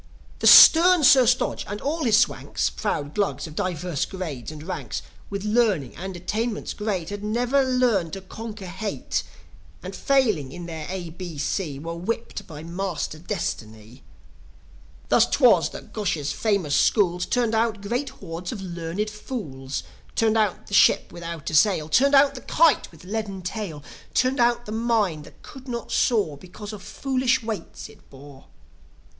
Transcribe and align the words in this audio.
The 0.39 0.47
stern 0.47 1.03
Sir 1.03 1.27
Stodge 1.27 1.63
and 1.67 1.79
all 1.79 2.05
his 2.05 2.17
Swanks 2.17 2.71
Proud 2.71 3.13
Glugs 3.13 3.45
of 3.45 3.53
divers 3.55 4.05
grades 4.07 4.49
and 4.51 4.63
ranks, 4.63 5.03
With 5.29 5.43
learning 5.43 5.95
and 5.95 6.17
attainments 6.17 6.73
great 6.73 7.09
Had 7.11 7.23
never 7.23 7.63
learned 7.63 8.13
to 8.13 8.21
conquer 8.21 8.65
hate. 8.65 9.21
And, 9.83 9.95
failing 9.95 10.51
in 10.51 10.65
their 10.65 10.87
A. 10.89 11.11
B. 11.11 11.37
C., 11.37 11.77
Were 11.77 11.93
whipt 11.93 12.47
by 12.47 12.63
Master 12.63 13.19
Destiny. 13.19 14.03
'Twas 15.11 15.29
thus 15.69 15.69
that 15.69 15.93
Gosh's 15.93 16.31
famous 16.31 16.75
schools 16.75 17.27
Turned 17.27 17.53
out 17.53 17.83
great 17.87 18.09
hordes 18.09 18.51
of 18.51 18.59
learned 18.59 19.07
fools: 19.11 19.83
Turned 20.15 20.35
out 20.35 20.65
the 20.65 20.73
ship 20.73 21.11
without 21.11 21.47
a 21.51 21.53
sail, 21.53 21.87
Turned 21.87 22.15
out 22.15 22.33
the 22.33 22.41
kite 22.41 22.91
with 22.91 23.03
leaden 23.05 23.43
tail, 23.43 23.83
Turned 24.15 24.39
out 24.39 24.65
the 24.65 24.71
mind 24.71 25.25
that 25.25 25.43
could 25.43 25.67
not 25.67 25.91
soar 25.91 26.37
Because 26.39 26.73
of 26.73 26.81
foolish 26.81 27.43
weights 27.43 27.87
it 27.87 28.09
bore. 28.09 28.47